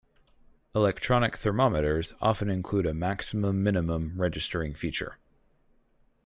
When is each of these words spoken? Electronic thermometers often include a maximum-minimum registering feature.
Electronic 0.73 1.35
thermometers 1.37 2.15
often 2.19 2.49
include 2.49 2.87
a 2.87 2.93
maximum-minimum 2.95 4.19
registering 4.19 4.73
feature. 4.73 5.19